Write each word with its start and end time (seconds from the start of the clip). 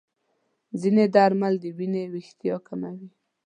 ځینې 0.81 1.03
درمل 1.15 1.53
د 1.63 1.65
وینې 1.77 2.03
وریښتیا 2.11 2.55
کموي. 2.67 3.09